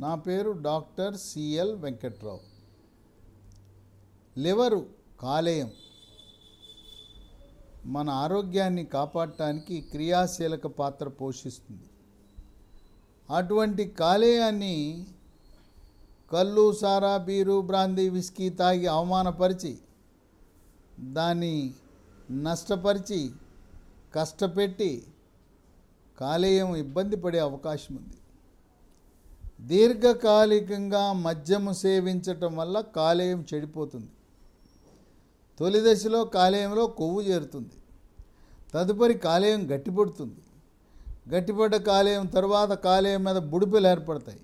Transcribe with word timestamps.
నా 0.00 0.14
పేరు 0.14 0.50
doctor 0.52 1.16
CL 1.16 1.76
Venkatrao. 1.76 2.40
Liver 4.38 4.86
కాలేయం. 5.20 5.70
మన 7.84 8.10
ఆరోగ్యాన్ని 8.10 8.84
కాపాడటానికి 8.84 9.80
క్రియాశీలక 9.80 10.66
పాత్ర 10.66 11.08
పోషిస్తుంది. 11.08 11.88
అటువంటి 13.30 13.84
కాలేయాన్ని 13.84 15.06
కళ్ళు 16.32 16.72
సారా 16.72 17.16
బీరు 17.16 17.60
బ్రాందీ 17.60 18.08
విస్కీ 18.08 18.50
తాగి 18.50 18.86
అవమానపరిచి 18.86 19.78
దాన్ని 21.00 21.74
నష్టపరిచి 22.30 23.30
కష్టపెట్టి 24.14 25.06
కాలేయం 26.20 26.76
ఇబ్బంది 26.76 27.16
పడే 27.16 27.38
అవకాశం 27.38 27.96
ఉంది. 27.96 28.16
దీర్ఘకాలికంగా 29.60 31.12
మద్యము 31.12 31.72
సేవించటం 31.72 32.56
వల్ల 32.56 32.80
కాలేయం 32.80 33.46
చెడిపోతుంది. 33.54 34.08
తొలి 35.58 35.80
దశలో 35.80 36.24
కాలేయంలో 36.24 36.86
కొవ్వు 36.86 37.22
చేరుతుంది. 37.22 37.74
తదుపరి 38.74 39.14
కాలేయం 39.14 39.74
గట్టిపడుతుంది. 39.74 40.40
గట్టిపడ్డ 41.28 41.76
కాలేయం 41.76 42.26
తర్వాత 42.26 42.72
కాలేయం 42.72 43.24
మీద 43.24 43.36
బుడిపలు 43.36 43.88
ఏర్పడతాయి. 43.88 44.40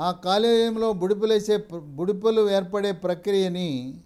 ఆ 0.00 0.10
కాలేయంలో 0.10 0.92
బుడిపలేసే 0.92 1.66
బుడిపలు 1.72 2.50
ఏర్పడే 2.50 2.92
ప్రక్రియని 2.92 4.00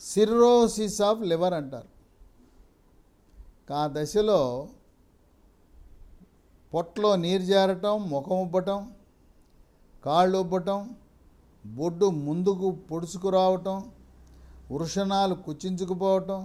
సిర్రోసిస్ 0.00 1.02
ఆఫ్ 1.02 1.22
లివర్ 1.22 1.54
అంటారు. 1.54 1.90
ఆ 3.72 3.90
దశలో 3.92 4.68
పొట్టలో 6.74 7.16
నీరు 7.16 7.42
జారటం 7.42 8.10
ముఖం 8.10 8.40
ఉబ్బటం 8.40 8.92
కాళ్ళు 10.04 10.38
ఉబ్బటం 10.38 10.94
బొడ్డు 11.64 12.06
ముందుకు 12.06 12.70
పొడుచుకురావటం 12.70 13.92
వృషణాలు 14.70 15.34
కుచించుకుపోవటం 15.34 16.40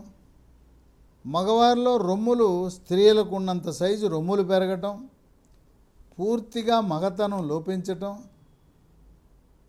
మగవారిలో 1.25 1.98
రొమ్ములు 1.98 2.70
స్త్రీలకు 2.70 3.36
ఉన్నంత 3.36 3.70
సైజు 3.70 4.08
రొమ్ములు 4.08 4.44
పెరగటం 4.44 4.95
పూర్తిగా 6.17 6.80
మగతనం 6.81 7.48
లోపించటం 7.48 8.23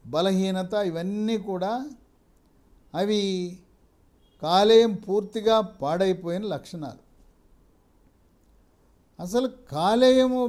బలహీనత 0.04 0.74
ఇవన్నీ 0.74 1.38
కూడా 1.38 1.72
అవి 2.94 3.20
కాలేయం 4.42 4.92
పూర్తిగా 4.94 5.60
పాడైపోయిన 5.60 6.44
లక్షణాలు. 6.46 7.02
అసలు 9.18 9.48
కాలేయము 9.70 10.40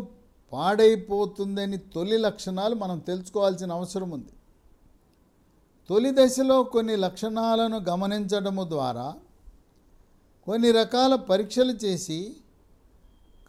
పాడైపోతుందని 0.53 1.77
తొలి 1.93 2.17
లక్షణాలు 2.17 2.75
మనం 2.75 2.97
తెలుసుకోవాల్సిన 2.99 3.71
అవసరం 3.71 4.09
ఉంది. 4.11 4.33
తొలి 5.89 6.11
దశలో 6.11 6.57
కొన్ని 6.63 6.95
లక్షణాలను 6.95 7.77
గమనించడము 7.89 8.63
ద్వారా 8.73 9.07
కొన్ని 10.47 10.69
రకాల 10.71 11.13
పరీక్షలు 11.29 11.73
చేసి 11.83 12.19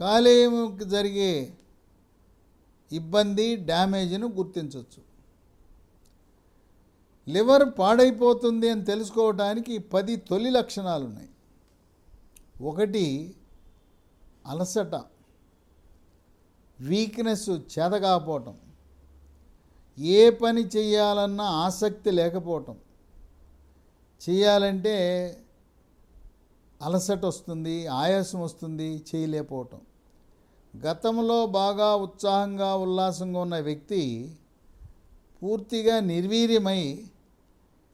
కాలేయముకి 0.01 0.85
జరిగే 0.85 1.33
ఇబ్బంది 2.91 3.47
డ్యామేజ్ను 3.71 4.27
గుర్తించవచ్చు 4.39 5.01
లివర్ 7.27 7.65
పాడైపోతుంది 7.79 8.67
అని 8.71 8.85
తెలుసుకోవడానికి 8.85 9.75
పది 9.95 10.15
తొలి 10.29 10.51
లక్షణాలు 10.51 11.05
ఉన్నాయి 11.05 11.31
ఒకటి 12.63 13.05
అలసట. 14.47 14.95
వీక్నెస్ 16.81 17.51
చేతకాకపోవటం 17.51 18.55
ఏ 19.99 20.31
పని 20.31 20.63
చేయాలన్నా 20.77 21.45
ఆసక్తి 21.45 22.11
లేకపోవటం. 22.11 22.77
చేయాలంటే 24.21 24.95
అలసట 26.83 27.25
వస్తుంది 27.25 27.87
ఆయాసం 27.87 28.41
వస్తుంది 28.41 29.03
చేయలేకపోవటం. 29.09 29.81
గతంలో 30.75 31.47
బాగా 31.47 31.95
ఉత్సాహంగా 31.97 32.75
ఉల్లాసంగా 32.75 33.41
ఉన్న 33.41 33.57
వ్యక్తి 33.59 34.03
పూర్తిగా 35.43 36.01
నిర్వీర్యమై 36.01 37.09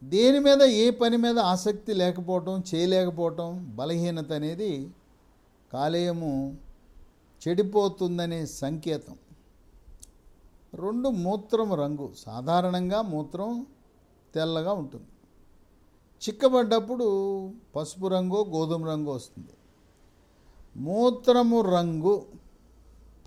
దేని 0.03 0.39
మీద 0.39 0.63
ఏ 0.63 0.91
పని 0.91 1.17
మీద 1.17 1.39
ఆసక్తి 1.39 1.95
లేకపోవటం 1.95 2.63
చేయలేకపోవటం 2.75 3.49
బలహీనత 3.77 4.33
అనేది 4.33 4.93
కాలేయము 5.73 6.57
చెడిపోతుందనే 7.45 8.47
సంకేతం. 8.47 9.17
రెండు 10.75 11.09
మూత్రం 11.09 11.75
రంగు 11.75 12.13
సాధారణంగా 12.19 13.03
మూత్రం 13.03 13.67
తెల్లగా 14.35 14.73
ఉంటుంది. 14.73 15.07
చిక్కబడ్డప్పుడు 16.25 17.07
పసుపు 17.77 18.07
రంగు 18.07 18.45
గోధుమ 18.49 18.85
రంగు 18.85 19.11
వస్తుంది. 19.11 19.55
మూత్రము 20.77 21.61
రంగు 21.61 22.27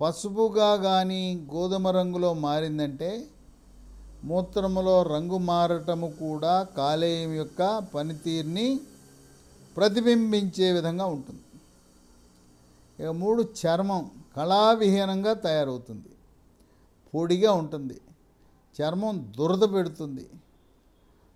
పసుపుగా 0.00 0.76
కానీ 0.76 1.48
గోధుమ 1.54 1.88
రంగులో 1.88 2.34
మారిందంటే 2.34 3.26
మూత్రములో 4.24 5.02
రంగు 5.02 5.38
మారటము 5.38 6.10
కూడా 6.10 6.62
కాలేయం 6.62 7.32
యొక్క 7.32 7.78
పనితీరుని 7.94 8.80
ప్రతిబింబించే 9.76 10.72
విధంగా 10.72 11.06
ఉంటుంది. 11.06 11.40
ఇక 13.00 13.08
మూడు 13.08 13.42
చర్మం 13.42 14.10
కళావిహీనంగా 14.36 15.32
తయారవుతుంది. 15.32 16.08
పొడిగా 17.14 17.52
ఉంటుంది. 17.52 18.00
చర్మం 18.76 19.32
దురద 19.38 19.74
పెడుతుంది. 19.74 20.26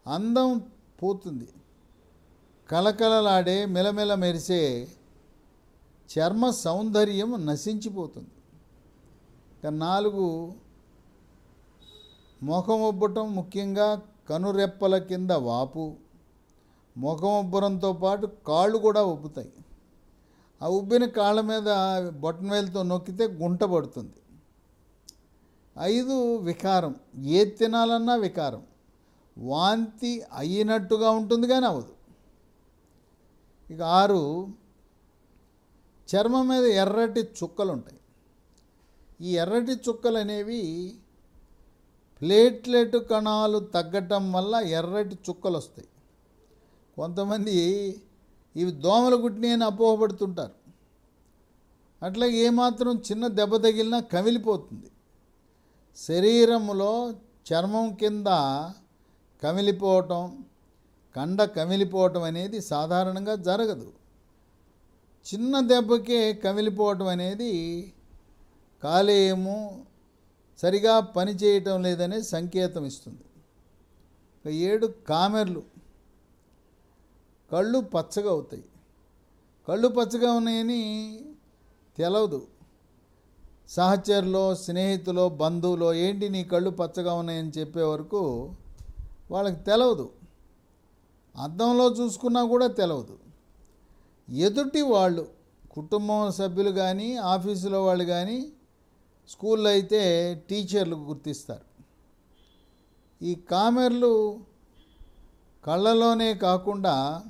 అందం 0.06 0.62
పోతుంది. 1.02 1.48
కలకలలాడే 2.70 3.66
మెలమెల 3.66 4.14
మెరిసే 4.14 4.88
చర్మ 6.10 6.50
సౌందర్యం 6.50 7.46
నశించిపోతుంది. 7.46 8.28
ఇక 9.58 9.66
నాలుగు 9.66 10.52
ముఖం 12.42 12.82
ఉబ్బటం 12.82 13.34
ముఖ్యంగా 13.34 14.02
కనురెప్పల 14.30 14.98
కింద 14.98 15.30
వాపు 15.30 15.94
ముఖం 16.96 17.38
ఉబ్బరంతో 17.38 17.92
పాటు 17.92 18.26
కాళ్ళు 18.26 18.78
కూడా 18.78 19.02
ఉబ్బుతాయి 19.02 19.52
ఆ 20.62 20.68
ఉబ్బిన 20.68 21.04
కాళ్ళ 21.04 21.40
మీద 21.40 21.68
బొట్టనవేలుతో 22.14 22.82
నొక్కితే 22.82 23.24
గుంట 23.24 23.64
పడుతుంది. 23.64 24.18
ఐదు 25.78 26.36
వికారం. 26.36 26.94
ఏది 27.38 27.50
తినాలన్నా 27.50 28.14
వికారం. 28.14 28.62
వాంతి 29.38 30.12
అయినట్టుగా 30.36 31.10
ఉంటుంది 31.10 31.46
కానీ 31.46 31.66
అవ్వదు. 31.66 31.94
ఇక 33.70 33.82
ఆరు 33.82 34.22
చర్మం 36.08 36.48
మీద 36.48 36.64
ఎర్రటి 36.64 37.20
చుక్కలు 37.20 37.72
ఉంటాయి 37.72 37.98
ఈ 39.26 39.36
ఎర్రటి 39.36 39.72
చుక్కలు 39.72 40.18
అనేవి 40.18 40.62
ప్లేట్లెట్ 42.20 42.96
కణాలు 43.10 43.58
తగ్గటం 43.58 44.32
వల్ల 44.32 44.54
ఎర్రటి 44.54 45.16
చుక్కలు 45.30 45.56
వస్తాయి 45.56 45.88
కొంతమంది 46.96 47.56
ఇవి 48.56 48.72
దోమలు 48.72 49.16
గుడ్ని 49.16 49.48
అని 49.52 49.64
అపోహపడుతుంటారు. 49.64 50.56
అట్లాగే 52.02 52.32
ఏమాత్రం 52.32 52.92
చిన్న 52.98 53.26
దెబ్బ 53.26 53.56
తగిలినా 53.56 54.00
కమిలిపోతుంది. 54.00 54.88
శరీరంలో 55.96 56.92
చర్మం 57.48 57.94
కింద 57.94 58.26
కమిలిపోవటం 59.42 60.44
కండ 61.16 61.42
కమిలిపోవటం 61.42 62.22
అనేది 62.22 62.60
సాధారణంగా 62.60 63.34
జరగదు. 63.48 63.88
చిన్న 65.26 65.60
దెబ్బకే 65.60 66.20
కమిలిపోవటం 66.44 67.06
అనేది 67.06 67.52
కాలేయము 68.82 69.56
సరిగా 70.58 71.00
పనిచేయటం 71.00 71.82
లేదనే 71.82 72.22
సంకేతం 72.22 72.84
ఇస్తుంది 72.84 73.24
ఏడు 74.50 74.86
కామెర్లు. 75.08 75.62
కళ్ళు 77.52 77.78
పచ్చగా 77.78 78.30
అవుతాయి. 78.30 78.64
కళ్ళు 79.68 79.88
పచ్చగా 79.88 80.32
ఉన్నాయని 80.32 81.20
తెలవదు. 81.98 82.46
సహచరులో 83.68 84.54
స్నేహితులో 84.54 85.28
బంధువులో 85.28 85.94
ఏంటి 85.94 86.28
నీ 86.28 86.44
కళ్ళు 86.44 86.70
పచ్చగా 86.70 87.14
ఉన్నాయని 87.14 87.52
చెప్పే 87.58 87.82
వరకు 87.82 88.54
వాళ్ళకి 89.30 89.64
తెలవదు. 89.64 90.12
అద్దంలో 91.36 91.86
చూసుకున్నా 91.88 92.44
కూడా 92.44 92.66
తెలవదు. 92.66 93.18
ఎదుటి 94.30 94.80
వాళ్ళు 94.80 95.28
కుటుంబం 95.70 96.32
సభ్యులు 96.32 96.70
కానీ 96.70 97.16
ఆఫీసులో 97.16 97.84
వాళ్ళు 97.84 98.04
కానీ 98.04 98.52
స్కూల్లో 99.28 99.70
అయితే 99.70 100.34
టీచర్లు 100.34 100.96
గుర్తిస్తారు. 100.96 101.66
ఈ 103.24 103.34
కామెర్లు 103.34 104.40
కళ్ళలోనే 105.64 106.34
కాకుండా 106.34 107.24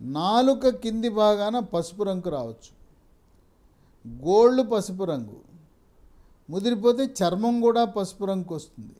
నాలుక 0.00 0.68
కింది 0.68 1.08
భాగాన 1.08 1.58
పసుపు 1.58 2.02
రంగు 2.02 2.28
రావచ్చు. 2.28 2.80
గోళ్ళు 4.08 4.62
పసుపు 4.62 5.04
రంగు. 5.04 5.40
ముదిరిపోతే 6.50 7.04
చర్మం 7.04 7.60
కూడా 7.60 7.84
పసుపు 7.84 8.24
రంగుకు 8.24 8.54
వస్తుంది. 8.54 8.96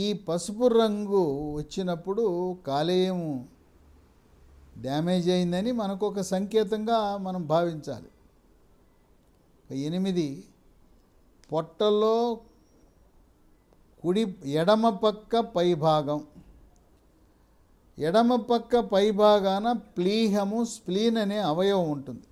ఈ 0.00 0.12
పసుపు 0.12 0.66
రంగు 0.66 1.52
వచ్చినప్పుడు 1.52 2.56
కాలేయం 2.66 3.48
డ్యామేజ్ 4.78 5.30
అయిందని 5.30 5.72
మనకు 5.72 6.06
ఒక 6.06 6.20
సంకేతంగా 6.20 7.16
మనం 7.16 7.46
భావించాలి. 7.46 8.10
ఎనిమిది 9.84 10.44
పొట్టలో 11.52 12.40
కుడి 14.02 14.34
ఎడమ 14.44 14.90
పక్క 14.90 15.40
పైభాగం 15.40 16.24
ఎడమ 18.00 18.36
పక్క 18.36 18.78
పైభాగాన 18.78 19.72
ప్లీహము 19.72 20.64
స్ప్లీన్ 20.64 21.16
అనే 21.16 21.38
అవయవం 21.38 21.90
ఉంటుంది. 21.90 22.22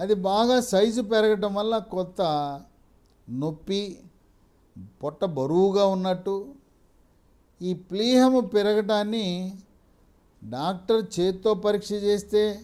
అది 0.00 0.14
బాగా 0.14 0.60
సైజు 0.60 1.00
పెరగటం 1.00 1.54
వల్ల 1.54 1.78
కొత్త 1.78 2.22
నొప్పి 3.30 3.98
పొట్ట 5.02 5.24
బరువుగా 5.24 5.86
ఉన్నట్టు 5.86 6.54
ఈ 7.62 7.74
ప్లీహము 7.74 8.40
పెరగటాన్ని 8.40 9.52
డాక్టర్ 10.44 11.20
చేత్తో 11.20 11.54
పరీక్ష 11.54 11.92
చేస్తే 11.92 12.60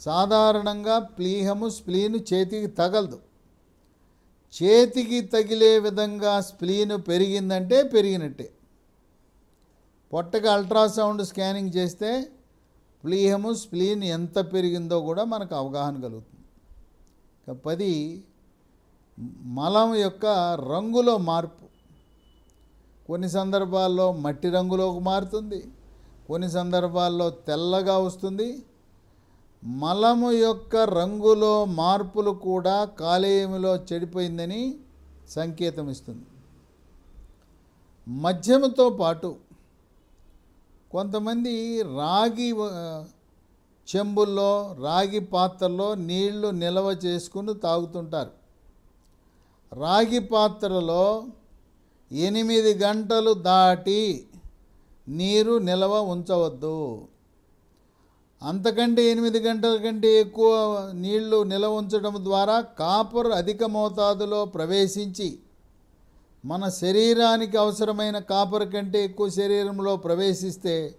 సాధారణంగా 0.00 0.98
ప్లీహము 0.98 1.68
స్ప్లీను 1.68 2.16
చేతికి 2.16 2.66
తగలదు. 2.66 3.20
చేతికి 4.62 5.20
తగిలే 5.20 5.78
విధంగా 5.78 6.40
స్ప్లీను 6.40 6.96
పెరిగిందంటే 6.96 7.82
పెరిగినట్టే. 7.82 8.50
పొట్టకి 10.12 10.48
అల్ట్రాసౌండ్ 10.48 11.22
స్కానింగ్ 11.24 11.76
చేస్తే 11.76 12.28
ప్లీహము 13.04 13.54
స్ప్లీన్ 13.54 14.04
ఎంత 14.04 14.38
పెరిగిందో 14.52 15.00
కూడా 15.00 15.24
మనకు 15.24 15.54
అవగాహన 15.54 15.96
కలుగుతుంది. 16.00 17.54
పది 17.54 18.24
మలం 19.42 19.94
యొక్క 19.94 20.26
రంగులో 20.72 21.18
మార్పు. 21.18 21.66
కొన్ని 23.06 23.28
సందర్భాల్లో 23.28 24.12
మట్టి 24.12 24.48
రంగులోకి 24.50 25.00
మారుతుంది. 25.00 25.64
కొన్ని 26.28 26.50
సందర్భాల్లో 26.50 27.30
తెల్లగా 27.30 27.98
వస్తుంది. 27.98 28.62
మలము 29.64 30.30
యొక్క 30.30 30.76
రంగులో 30.76 31.64
మార్పులు 31.64 32.30
కూడా 32.30 32.84
కాలేయములో 32.84 33.76
చెడిపోయిందని 33.76 34.78
సంకేతం 35.28 35.90
ఇస్తుంది. 35.90 36.26
మద్యముతో 38.08 38.90
పాటు 38.90 39.36
కొంతమంది 40.92 41.82
రాగి 41.82 42.50
చెంబుల్లో 43.88 44.76
రాగి 44.80 45.20
పాత్రలో 45.20 45.94
నీళ్ళు 45.94 46.48
నిల్వ 46.48 46.86
చేసుకుని 47.04 47.54
తాగుతుంటారు. 47.54 48.30
రాగి 49.72 50.18
పాత్రలో 50.18 51.24
ఎనిమిది 52.12 52.74
గంటలు 52.74 53.32
దాటి 53.32 54.26
నీరు 55.08 55.58
నిల్వ 55.58 55.94
ఉంచవద్దు. 56.00 57.08
అంతకంటే 58.42 59.02
ఎనిమిది 59.10 59.38
గంటల 59.38 59.76
కంటే 59.76 60.20
ఎక్కువ 60.20 60.50
నీళ్ళు 60.94 61.42
నిల్వ 61.42 61.68
ఉంచడం 61.68 62.14
ద్వారా 62.24 62.60
కాపర్ 62.60 63.26
అధిక 63.26 63.64
మోతాదులో 63.64 64.44
ప్రవేశించి 64.44 65.28
మన 66.44 66.68
శరీరానికి 66.68 67.56
అవసరమైన 67.56 68.18
కాపర్ 68.18 68.72
కంటే 68.72 69.04
ఎక్కువ 69.04 69.28
శరీరంలో 69.30 69.96
ప్రవేశిస్తే 69.96 70.96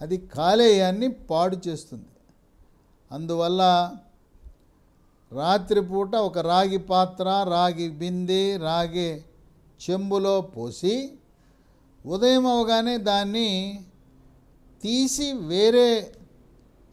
అది 0.00 0.16
కాలేయాన్ని 0.18 1.08
పాడు 1.08 1.56
చేస్తుంది. 1.68 2.10
అందువల్ల 3.10 3.62
రాత్రిపూట 5.32 6.14
ఒక 6.16 6.38
రాగి 6.38 6.78
పాత్ర 6.78 7.44
రాగి 7.48 7.88
బిందె 7.88 8.56
రాగి 8.56 9.10
చెంబులో 9.80 10.40
పోసి 10.40 10.94
ఉదయం 12.04 12.46
అవగానే 12.46 12.96
దాన్ని 12.96 13.50
తీసి 14.82 15.32
వేరే 15.32 15.88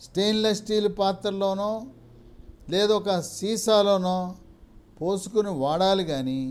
స్టెయిన్లెస్ 0.01 0.57
స్టీల్ 0.57 0.89
పాత్రలోనో 0.97 1.71
లేదా 2.69 2.95
ఒక 2.95 3.19
సీసాలోనో 3.19 4.35
పోసుకుని 5.01 5.49
వాడాలి 5.49 6.03
కానీ 6.03 6.41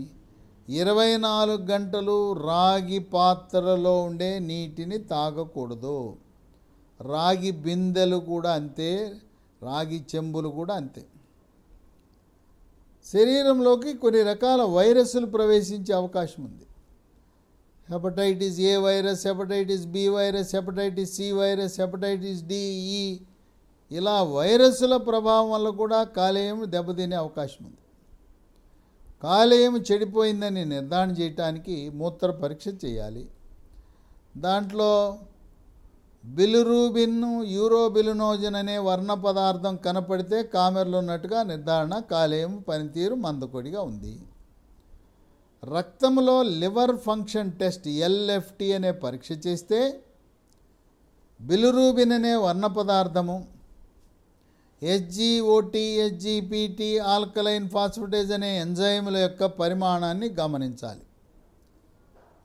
ఇరవై 0.69 1.17
నాలుగు 1.17 1.65
గంటలు 1.65 2.33
రాగి 2.33 2.99
పాత్రలో 2.99 4.01
ఉండే 4.01 4.39
నీటిని 4.39 4.97
తాగకూడదు. 4.97 6.17
రాగి 7.01 7.51
బిందెలు 7.51 8.17
కూడా 8.17 8.51
అంతే 8.51 8.91
రాగి 9.63 10.05
చెంబులు 10.15 10.49
కూడా 10.49 10.73
అంతే. 10.73 11.05
శరీరంలోకి 13.05 13.93
కొన్ని 13.93 14.23
రకాల 14.23 14.61
వైరస్లు 14.61 15.25
ప్రవేశించే 15.25 15.93
అవకాశం 15.93 16.43
ఉంది. 16.43 16.65
Hepatitis 17.89 18.59
A 18.59 18.75
virus 18.75 19.27
hepatitis 19.27 19.85
B 19.85 20.07
virus 20.07 20.55
hepatitis 20.55 21.13
C 21.13 21.31
virus 21.31 21.79
hepatitis 21.79 22.43
D 22.43 22.61
E 22.99 23.19
ఇలా 23.91 24.23
వైరస్ల 24.23 24.97
ప్రభావం 24.97 25.51
వల్ల 25.51 25.69
కూడా 25.69 26.03
కాలేయం 26.03 26.71
దెబ్బతినే 26.71 27.15
అవకాశం 27.15 27.65
ఉంది. 27.65 27.80
కాలేయం 29.23 29.75
చెడిపోయిందని 29.87 30.63
నిర్ధారణ 30.65 31.11
చేయటానికి 31.11 31.75
మూత్ర 31.99 32.29
పరీక్ష 32.41 32.67
చేయాలి. 32.83 33.23
దాంట్లో 34.45 34.91
బిలురూబిన్ 36.23 37.21
యూరోబిలునోజన్ 37.57 38.57
అనే 38.61 38.75
వర్ణ 38.87 39.11
పదార్థం 39.25 39.75
కనపడితే 39.85 40.37
కామెర్లు 40.55 40.97
ఉన్నట్టుగా 40.97 41.39
నిర్ధారణ 41.51 41.95
కాలేయం 42.13 42.53
పనితీరు 42.69 43.15
మందకొడిగా 43.25 43.81
ఉంది. 43.91 44.13
రక్తంలో 45.63 46.35
లివర్ 46.61 46.95
ఫంక్షన్ 47.07 47.51
టెస్ట్ 47.61 47.87
ఎల్ఎఫ్టి 48.07 48.67
అనే 48.73 48.91
పరీక్ష 49.03 49.31
చేస్తే 49.47 49.79
బిలురూబిన్ 51.39 52.13
అనే 52.17 52.33
వర్ణ 52.45 52.65
పదార్థము 52.77 53.35
హెచ్జిఓటి 54.83 56.01
హెచ్జిపిటి 56.01 56.99
ఆల్కలైన్ 56.99 57.69
ఫాస్ఫటేజ్ 57.69 58.31
అనే 58.31 58.61
ఎంజైముల 58.61 59.17
యొక్క 59.17 59.45
పరిమాణాన్ని 59.45 60.29
గమనించాలి. 60.29 61.01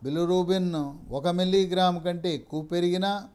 బిలురూబిన్ 0.05 0.75
ఒక 1.13 1.29
మిల్లీగ్రామ్ 1.29 2.05
కంటే 2.05 2.35
ఎక్కువ 2.35 2.63
పెరిగినా 2.63 3.29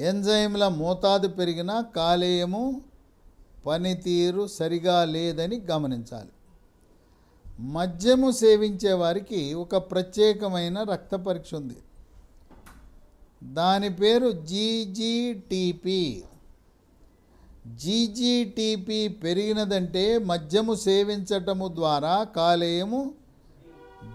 ఎంజైమ్ల 0.00 0.68
మోతాదు 0.68 1.28
పెరిగినా 1.28 1.80
కాలేయము 1.80 2.82
పనితీరు 3.66 4.46
సరిగా 4.46 5.04
లేదని 5.04 5.60
గమనించాలి. 5.70 6.28
మద్యము 7.60 8.30
సేవించే 8.30 8.92
వారికి 8.92 9.54
ఒక 9.54 9.76
ప్రత్యేకమైన 9.76 10.82
రక్త 10.82 11.14
పరీక్ష 11.14 11.54
ఉంది. 11.54 11.76
దాని 13.44 13.88
పేరు 13.94 14.30
జీజీటీపీ 14.30 16.22
జీజీటీపీ 17.66 19.08
పెరిగినదంటే 19.08 20.18
మద్యము 20.18 20.74
సేవించటము 20.74 21.68
ద్వారా 21.74 22.24
కాలేయము 22.24 23.14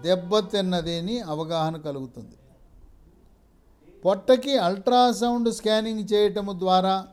దెబ్బతిన్నదేని 0.01 1.19
అవగాహన 1.19 1.77
కలుగుతుంది. 1.77 2.35
పొట్టకి 4.05 4.57
అల్ట్రాసౌండ్ 4.57 5.53
స్కానింగ్ 5.53 6.13
చేయటము 6.13 6.59
ద్వారా 6.59 7.07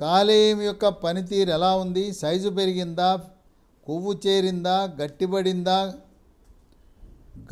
కాలేయం 0.00 0.62
యొక్క 0.62 0.88
పనితీరు 0.88 1.50
ఎలా 1.50 1.76
ఉంది? 1.76 2.12
సైజు 2.12 2.48
పెరిగిందా? 2.48 3.24
కొవ్వు 3.86 4.20
చేరిందా? 4.26 4.84
గట్టిపడిందా? 4.84 5.94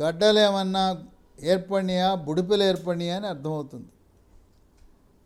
గడ్డలేమన్నా 0.01 1.03
ఏర్పడినాయా? 1.43 2.15
బుడిపిలు 2.15 2.63
ఏర్పడినాయా 2.63 3.15
అని 3.15 3.27
అర్థమవుతుంది. 3.27 3.87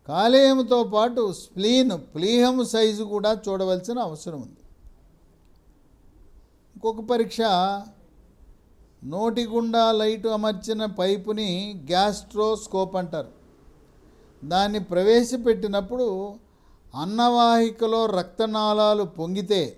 కాలేయంతో 0.07 0.83
పాటు 0.83 1.33
స్ప్లీన్ 1.33 1.91
ప్లీహం 2.15 2.65
సైజు 2.65 3.03
కూడా 3.03 3.41
చూడవలసిన 3.49 3.99
అవసరం 3.99 4.39
ఉంది. 4.41 4.61
ఇంకొక 6.75 6.99
పరీక్ష 6.99 7.41
నోటి 9.03 9.43
గుండా 9.47 9.91
లైటు 9.91 10.27
అమర్చిన 10.27 10.85
పైపుని 10.85 11.49
గ్యాస్ట్రోస్కోప్ 11.85 12.95
అంటారు. 12.95 13.31
దాన్ని 14.43 14.79
ప్రవేశపెట్టినప్పుడు 14.83 16.35
అన్నవాహికలో 16.95 18.05
రక్తనాళాలు 18.05 19.03
పొంగితే 19.03 19.77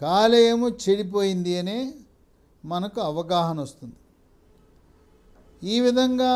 కాలేయము 0.00 0.68
చెడిపోయింది 0.68 1.58
అనే 1.58 1.94
మనకు 2.64 3.00
అవగాహన 3.00 3.60
వస్తుంది. 3.60 3.94
ఈ 5.70 5.80
విధంగా 5.80 6.32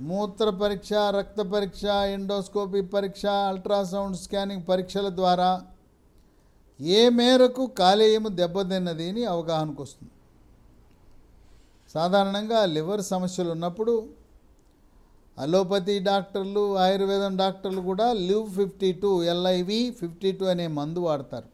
మూత్ర 0.00 0.50
పరీక్ష 0.50 0.92
రక్త 0.92 1.40
పరీక్ష 1.40 1.84
ఎండోస్కోపీ 1.84 2.80
పరీక్ష 2.80 3.26
అల్ట్రాసౌండ్ 3.26 4.16
స్కానింగ్ 4.16 4.66
పరీక్షల 4.68 5.08
ద్వారా 5.08 5.62
ఏ 6.80 7.08
మేరకు 7.08 7.66
కాలేయము 7.66 8.28
దెబ్బతిన్నది 8.28 9.08
అని 9.08 9.24
అవగాహనకు 9.24 9.82
వస్తుంది. 9.82 10.10
సాధారణంగా 11.94 12.64
లివర్ 12.64 13.02
సమస్యలు 13.02 13.50
ఉన్నప్పుడు 13.50 14.08
అలోపతి 15.38 15.98
డాక్టర్లు 15.98 16.76
ఆయుర్వేదం 16.76 17.36
డాక్టర్లు 17.36 17.80
కూడా 17.80 18.12
Liv 18.12 18.54
fifty 18.54 18.92
two 18.92 19.22
LIV 19.22 19.90
fifty 19.90 20.32
two 20.32 20.44
అనే 20.44 20.66
మందు 20.66 21.00
వాడతారు. 21.00 21.48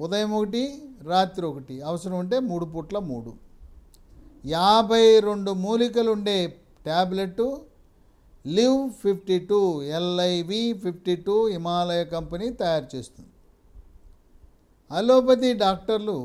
ఉదయం 0.00 0.30
ఒకటి 0.30 0.82
రాత్రి 1.02 1.46
ఒకటి 1.46 1.82
అవసరం 1.82 2.18
ఉంటే 2.18 2.38
మూడు 2.38 2.64
పూట్ల 2.64 2.98
మూడు. 2.98 3.32
యాభై 4.46 5.20
రెండు 5.20 5.50
మూలికలు 5.50 6.10
ఉండే 6.10 6.58
tablet 6.86 7.42
Liv 8.44 8.78
fifty 9.02 9.38
two 9.50 9.60
LIV 9.98 10.62
fifty 10.84 11.14
two 11.26 11.36
Himalaya 11.46 12.04
company 12.14 12.48
తయారు 12.62 12.88
చేస్తుంది. 12.94 13.30
అలోపతి 14.90 15.50
డాక్టర్లు 15.64 16.16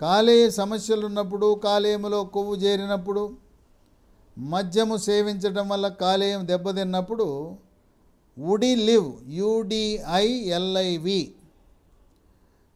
కాలేయ 0.00 0.44
సమస్యలు 0.50 1.04
ఉన్నప్పుడు 1.06 1.48
కాలేయములో 1.64 2.24
కొవ్వు 2.36 2.54
చేరినప్పుడు 2.56 3.22
మద్యము 4.36 4.96
సేవించడం 5.08 5.66
వల్ల 5.68 5.88
కాలేయం 6.04 6.40
దెబ్బతిన్నప్పుడు 6.46 7.26
ఉడి 8.36 8.72
లివ్ 8.88 9.08
యూడిఐఎల్ఐవి 9.40 11.20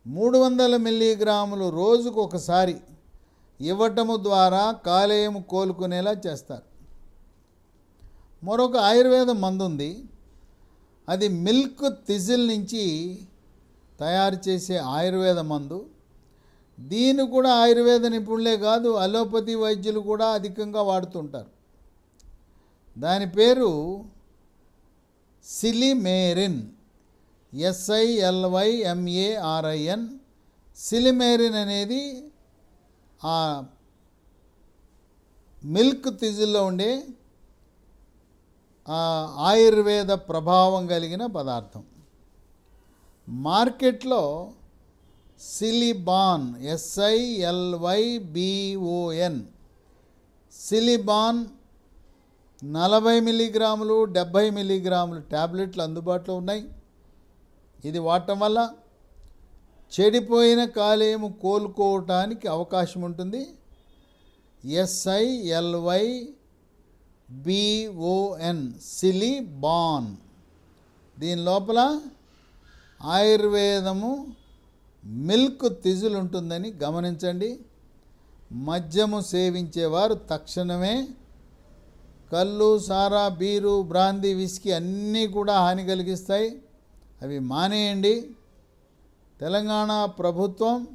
మూడు 0.06 0.36
వందల 0.38 0.74
మిల్లీగ్రాములు 0.76 1.66
రోజుకు 1.80 2.18
ఒకసారి 2.22 2.76
ఇవ్వటము 3.60 4.14
ద్వారా 4.26 4.62
కాలేయం 4.86 5.34
కోలుకునేలా 5.52 6.14
చేస్తారు. 6.26 6.69
మరొక 8.44 8.76
ఆయుర్వేద 8.76 9.30
మందు 9.30 9.62
ఉంది. 9.62 10.04
అది 11.08 11.28
మిల్క్ 11.28 12.06
తిజిల్ 12.06 12.48
నుంచి 12.48 13.18
తయారు 14.00 14.48
చేసే 14.48 14.76
ఆయుర్వేద 14.76 15.38
మందు. 15.38 15.86
దీన్ని 16.80 17.30
కూడా 17.30 17.54
ఆయుర్వేద 17.54 18.06
నిపుణులే 18.06 18.56
కాదు 18.56 18.88
అలోపతి 18.88 19.54
వైద్యులు 19.54 20.00
కూడా 20.00 20.28
అధికంగా 20.28 20.82
వాడుతుంటారు. 20.82 21.50
దాని 22.98 23.30
పేరు 23.30 24.04
సిలిమేరిన్. 25.44 26.62
ఎస్ఐఎల్వైఎంఏఆర్ఐఎన్ 27.54 30.08
సిలిమేరిన్ 30.76 31.54
అనేది 31.54 32.30
ఆ 33.24 33.64
మిల్క్ 35.64 36.20
తిజుల్లో 36.20 36.66
ఉండే 36.66 37.02
ఆయుర్వేద 39.48 40.10
ప్రభావం 40.28 40.82
కలిగిన 40.92 41.22
పదార్థం. 41.36 41.82
మార్కెట్లో 43.28 44.22
సిలిబాన్ 45.40 46.46
ఎస్ఐఎల్వైబిఓఎన్ 46.74 49.40
సిలిబాన్ 50.52 51.40
నలభై 52.62 53.16
మిల్లీగ్రాములు 53.26 53.96
డెబ్భై 54.16 54.46
మిల్లీగ్రాములు 54.56 55.20
ట్యాబ్లెట్లు 55.32 55.82
అందుబాటులో 55.86 56.34
ఉన్నాయి. 56.40 56.64
ఇది 57.88 58.00
వాడటం 58.08 58.38
వల్ల 58.44 58.58
చెడిపోయిన 59.92 60.62
కాలేయము 60.80 61.28
కోలుకోవటానికి 61.44 62.46
అవకాశం 62.56 63.00
ఉంటుంది. 63.08 63.42
ఎస్ఐఎల్వై 64.64 66.04
బిఓఎన్ 67.30 68.72
సిలిబాన్ 68.84 70.16
దీని 71.20 71.44
లోపల 71.44 72.00
ఆయుర్వేదము 73.02 74.26
మిల్క్ 75.04 75.82
తిజులు 75.82 76.18
ఉంటుందని 76.18 76.74
గమనించండి. 76.82 77.58
మద్యము 78.52 79.20
సేవించేవారు 79.20 80.14
తక్షణమే 80.14 81.08
కళ్ళు 82.32 82.78
సారా 82.78 83.28
బీరు 83.28 83.82
బ్రాందీ 83.82 84.34
విస్కీ 84.34 84.72
అన్నీ 84.72 85.26
కూడా 85.26 85.58
హాని 85.60 85.86
కలిగిస్తాయి. 85.86 86.62
అవి 87.22 87.38
మానేయండి. 87.38 88.30
తెలంగాణ 89.40 90.04
ప్రభుత్వం 90.04 90.86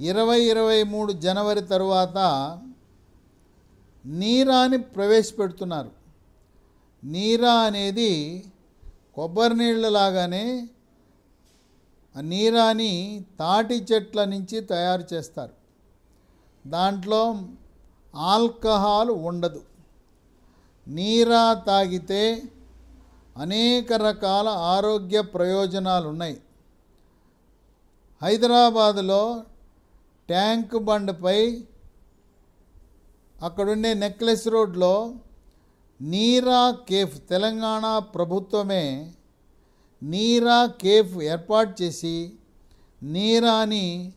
ఇరవై 0.00 0.40
ఇరవై 0.40 0.82
మూడు 0.82 1.12
జనవరి 1.12 1.60
తరువాత 1.60 2.16
నీరాని 4.06 4.78
ప్రవేశపెడుతున్నారు. 4.78 5.90
నీరా 7.04 7.52
అనేది 7.52 8.44
కొబ్బరి 9.14 9.56
నీళ్ళ 9.56 9.88
లాగానే 9.88 10.68
ఆ 12.16 12.20
నీరాని 12.20 13.24
తాటి 13.38 13.86
చెట్ల 13.92 14.24
నుంచి 14.24 14.60
తయారు 14.60 15.04
చేస్తారు. 15.12 15.52
దాంట్లో 16.68 17.42
ఆల్కహాల్ 18.14 19.10
ఉండదు. 19.10 19.62
నీరా 20.88 21.54
తాగితే 21.54 22.42
అనేక 23.38 23.92
రకాల 23.92 24.48
ఆరోగ్య 24.48 25.22
ప్రయోజనాలు 25.22 26.08
ఉన్నాయి 26.08 26.40
హైదరాబాదులో 28.22 29.44
ట్యాంక్ 30.28 30.76
బండ్పై 30.76 31.64
అక్కడుండే 33.42 33.94
నెక్లెస్ 33.94 34.48
రోడ్లో 34.48 35.14
నీరా 36.02 36.70
కేఫ్ 36.70 37.16
తెలంగాణ 37.28 37.98
ప్రభుత్వమే 37.98 39.12
నీరా 40.02 40.66
కేఫ్ 40.66 41.22
ఏర్పాటు 41.22 41.82
చేసి 41.82 42.32
నీరాని 43.02 44.14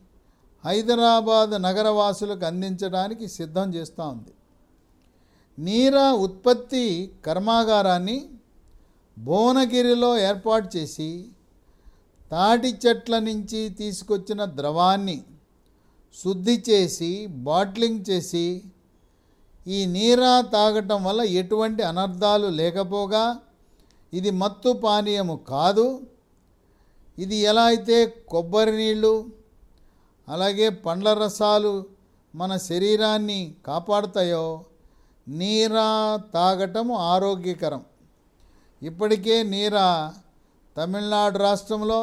హైదరాబాద్ 0.65 1.49
నగరవాసులకు 1.49 2.45
అందించడానికి 2.45 3.27
సిద్ధం 3.27 3.73
చేస్తూ 3.73 4.09
ఉంది. 4.09 4.31
నీరా 5.57 6.11
ఉత్పత్తి 6.13 7.11
కర్మాగారాన్ని 7.25 8.29
భువనగిరిలో 9.17 10.17
ఏర్పాటు 10.17 10.77
చేసి 10.77 11.29
తాటి 12.31 12.77
చెట్ల 12.87 13.19
నుంచి 13.19 13.69
తీసుకొచ్చిన 13.69 14.45
ద్రవాన్ని 14.45 15.23
శుద్ధి 16.13 16.63
చేసి 16.69 17.27
బాట్లింగ్ 17.27 18.05
చేసి 18.09 18.63
ఈ 19.75 19.79
నీరా 19.95 20.33
తాగటం 20.53 20.99
వల్ల 21.07 21.21
ఎటువంటి 21.41 21.81
అనర్థాలు 21.91 22.47
లేకపోగా 22.59 23.23
ఇది 24.13 24.31
మత్తు 24.41 24.71
పానీయము 24.83 25.35
కాదు. 25.51 25.87
ఇది 27.17 27.37
ఎలా 27.49 27.65
అయితే 27.71 27.97
కొబ్బరి 28.31 28.73
నీళ్ళు 28.81 29.13
అలాగే 30.27 30.67
పండ్ల 30.85 31.13
రసాలు 31.23 31.73
మన 32.33 32.51
శరీరాన్ని 32.69 33.39
కాపాడుతాయో 33.67 34.45
నీరా 35.27 35.87
తాగటము 36.35 36.95
ఆరోగ్యకరం. 37.13 37.81
ఇప్పటికే 38.81 39.37
నీరా 39.53 39.87
తమిళనాడు 40.77 41.37
రాష్ట్రంలో 41.47 42.01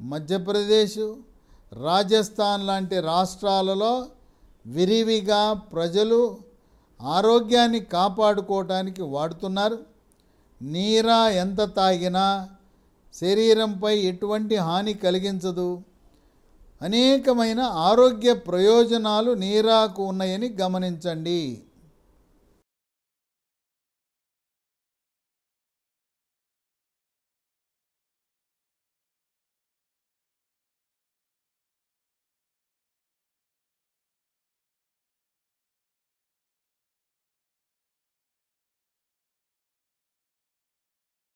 మధ్యప్రదేశ్ 0.00 1.00
రాజస్థాన్ 1.72 2.62
లాంటి 2.68 2.96
రాష్ట్రాలలో 3.12 3.94
విరివిగా 4.64 5.42
ప్రజలు 5.72 6.20
ఆరోగ్యాన్ని 7.02 7.80
కాపాడుకోవటానికి 7.80 9.02
వాడుతున్నారు. 9.02 9.78
నీరా 10.62 11.28
ఎంత 11.28 11.60
తాగినా 11.60 12.48
శరీరంపై 13.14 13.98
ఎటువంటి 13.98 14.56
హాని 14.56 14.94
కలిగించదు. 14.94 15.82
అనేకమైన 16.82 17.60
ఆరోగ్య 17.60 18.34
ప్రయోజనాలు 18.34 19.32
నీరాకు 19.32 20.04
ఉన్నాయని 20.04 20.56
గమనించండి. 20.60 21.62